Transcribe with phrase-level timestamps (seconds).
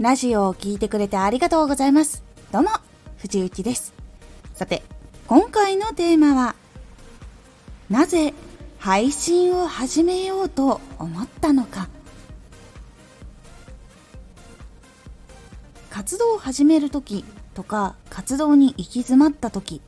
[0.00, 2.24] ラジオを聴いてくれてありがとうございます。
[2.50, 2.70] どうも、
[3.18, 3.94] 藤幸です。
[4.52, 4.82] さて、
[5.28, 6.56] 今回のテーマは、
[7.88, 8.34] なぜ
[8.80, 11.88] 配信を始めようと思ったのか。
[15.90, 17.24] 活動を始める時
[17.54, 19.80] とか活動に行き詰まった時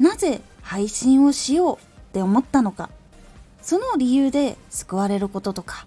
[0.00, 1.80] なぜ配信をしようっ
[2.12, 2.90] て思ったのか
[3.62, 5.86] その理由で救われることとか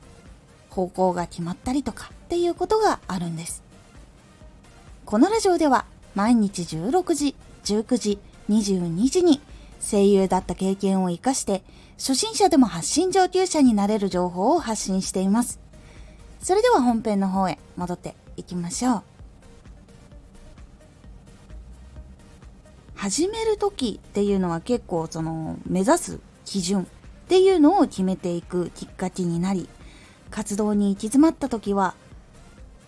[0.76, 3.64] 方向が決まったりとかっていうことがあるんです。
[5.06, 5.86] このラジオでは
[6.16, 9.40] 毎日16時19時22時に
[9.80, 11.64] 声優だった経験を活かして
[11.98, 15.62] 初心者でも発信上級者になれる情報を発信しています。
[16.42, 19.04] それでは本編の方へ戻っていきましょう。
[22.96, 26.86] 始める時っていうのは結構その目指す基準っ
[27.28, 29.70] ていうのを決めていくきっかけになり
[30.36, 31.96] 活動に行き詰まった時は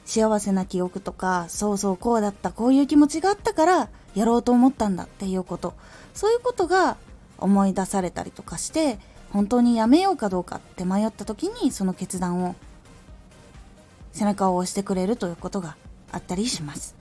[0.03, 5.73] 幸せな記憶とかそうそうこうだったこういう気持ちがあったからやろうと思ったんだっていうこと。
[6.13, 6.97] そういうことが
[7.37, 8.99] 思い出されたりとかして
[9.31, 12.55] 本当にやめようかどうかって迷った時にその決断を
[14.11, 15.77] 背中を押してくれるということが
[16.11, 16.95] あったりします。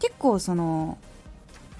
[0.00, 0.98] 結構その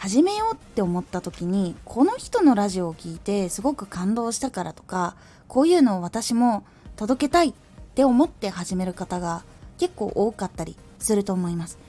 [0.07, 5.17] 始めようって思った時にこの人のラジオを聴いてすごく感動したからとか
[5.49, 7.53] こういうのを私も届けたいっ
[7.97, 9.43] て思って始める方が
[9.79, 11.81] 結構多かったりすると思います。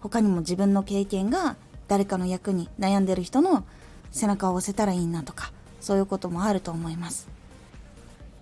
[0.00, 1.56] 他にも自分の経験が
[1.88, 3.64] 誰かの役に悩んでる人の
[4.10, 7.26] 背中を押せたらいいなとかそういうこともあると思います。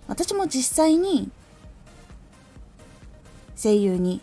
[0.09, 1.31] 私も実際に
[3.55, 4.19] 声優に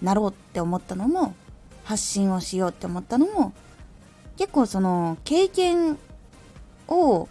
[0.00, 1.34] なろうって思ったのも
[1.82, 3.52] 発信をしようって思ったのも
[4.38, 5.98] 結構その経験
[6.86, 7.28] を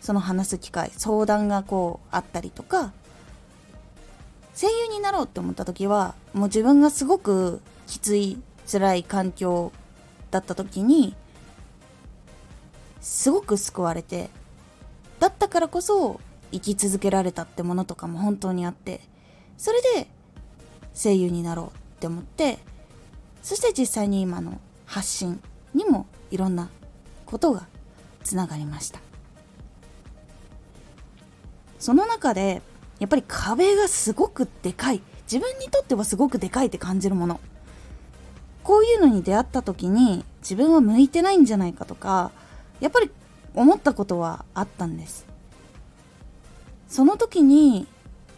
[0.00, 2.92] その話す機会相談がこうあったりとか
[4.54, 9.72] 声優になろうって思った時はもう自分がすごくきつい辛い環境
[10.30, 11.14] だった時に
[13.00, 14.30] すごく救われて
[15.20, 16.18] だったからこそ
[16.50, 19.00] 生き続けられたってものとかも本当にあって
[19.58, 20.08] それで
[20.94, 22.58] 声優になろうって思って
[23.42, 25.42] そして実際に今の発信
[25.74, 26.68] にもいろんな
[27.26, 27.66] ことが
[28.24, 29.00] つながりました。
[31.78, 32.62] その中で
[32.98, 35.00] やっぱり壁がすごくでかい。
[35.30, 37.40] 自分にとってはすごくでかいって感じるもの。
[38.64, 42.32] こういうのに出会った時に自分は向いてないんじゃないかとか
[42.80, 43.10] やっぱり
[43.54, 45.26] 思ったことはあったんです。
[46.88, 47.86] その時に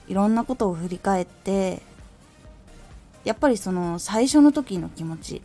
[0.08, 1.82] いろんなことを振り返って
[3.24, 5.42] やっぱりその最初の時の気持ち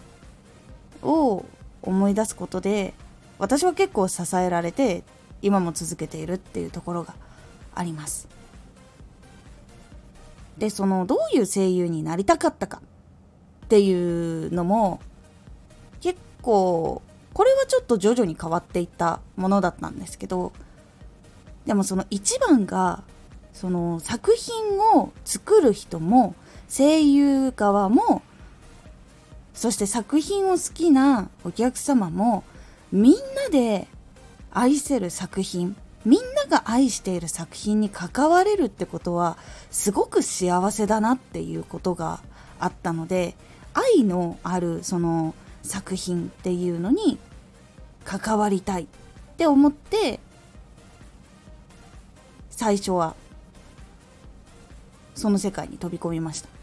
[1.01, 1.45] を
[1.85, 2.93] 思い出すことで
[3.39, 5.03] 私は結構支えられて
[5.41, 7.15] 今も続けているっていうところが
[7.73, 8.27] あります。
[10.57, 12.81] でそのどういう声優になりたかったか
[13.65, 15.01] っていうのも
[15.99, 17.01] 結構
[17.33, 20.53] これはちょっと徐々に変わっていったものだったんですけど
[21.65, 23.03] でもその一番が
[23.51, 26.35] その作品を作る人も
[26.69, 28.21] 声優側も
[29.55, 32.43] そして作品を好きなお客様も
[32.91, 33.87] みんなで
[34.51, 39.37] 愛せる作品みんなが愛している作品に関われるってことは
[39.71, 42.19] すごく幸せだなっていうことが
[42.59, 43.35] あったので
[43.73, 45.33] 愛のあるその
[45.63, 47.17] 作品っていうのに
[48.03, 48.87] 関わりたいっ
[49.37, 50.19] て思って
[52.51, 53.15] 最初は
[55.15, 56.54] その世界に飛び込みました。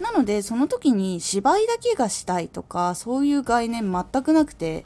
[0.00, 4.84] なのでその時に芝居だけがしたいとかそういう概念全くなくて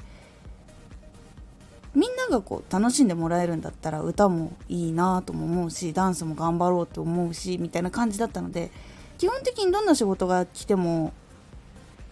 [1.94, 8.72] みんながこう楽しんでもらえるんだったら歌もいいなとも思うしダンスも頑張ろうと思うしみたいな感じだったので
[9.18, 11.12] 基本的にどんな仕事が来ても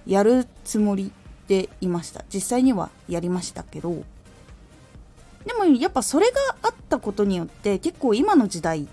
[0.06, 1.12] やるつもり
[1.48, 2.24] でいました。
[2.32, 4.04] 実際にはやりましたけど。
[5.44, 8.86] でもやっぱそれがあったことによって結構今の時代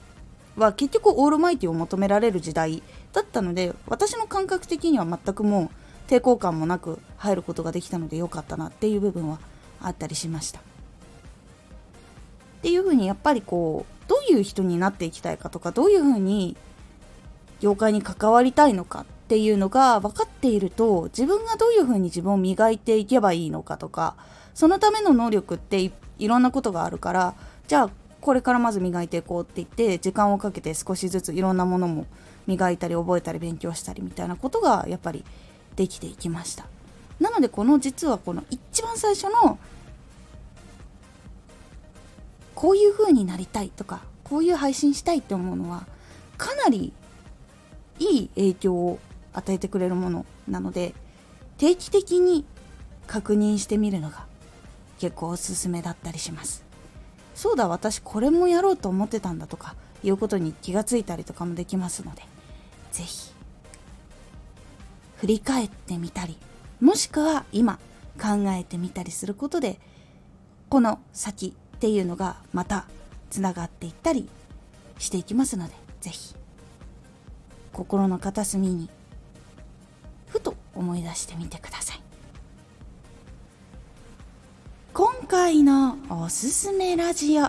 [0.57, 2.81] は結局オールマイティを求められる時代
[3.13, 5.71] だったので私の感覚的には全くも
[6.07, 9.39] う抵抗感もなく入ることができたので良かったなっていう部分は
[9.81, 10.59] あったりしました。
[10.59, 10.61] っ
[12.61, 16.57] ていうふうにやっぱりこうどういう人になっていきたいかとかどういうふうに
[17.61, 24.15] 業界に関わりたいのかっていうのが分かっていると自分がどういうふうに自分を磨いていけばいいのかとか
[24.53, 27.35] そのための能力っていろんなことがあるから
[27.67, 27.89] じゃあ
[28.21, 32.05] これからまず磨いていこうって言って時間をかけて少しずついろんなものも
[32.47, 35.23] 磨いたり覚えたり勉強したりみたいなことがやっぱり
[35.75, 36.65] できていきました。
[37.19, 39.59] なのでこの実はこの一番最初の
[42.55, 45.85] こういう風になりたいとかこういう配信したいって思うのは
[46.37, 46.93] かなり
[47.99, 48.99] いい影響を
[49.33, 50.93] 与えてくれるものなので
[51.57, 52.45] 定期的に
[53.07, 54.25] 確認してみるのが
[54.99, 56.68] 結構おすすめだったりします。
[57.39, 62.21] そうだ私これもやろうと思ってたんだとかいうことに気がついたりとかもできますので
[62.91, 63.31] 是非
[65.21, 66.37] 振り返ってみたり
[66.81, 67.79] もしくは今
[68.21, 69.79] 考えてみたりすることで
[70.67, 72.87] この先っていうのがまた
[73.29, 74.27] つながっていったり
[74.97, 76.35] していきますので是非
[77.71, 78.89] 心の片隅に
[80.27, 81.88] ふと思い出してみてください。
[85.49, 87.47] 回のおすすめラジオ。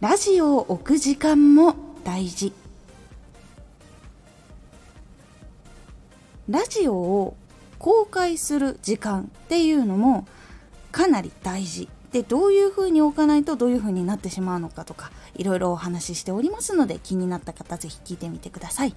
[0.00, 2.52] ラジオを置く時間も大事。
[6.48, 7.36] ラジオを
[7.78, 10.26] 公開する時間っていうのも
[10.90, 11.88] かなり大事。
[12.10, 18.96] でどういうふうに置かないとどういうふうになってしまうのかとかいろいろお話ししておりますので気になった方ぜひ聞いてみてください。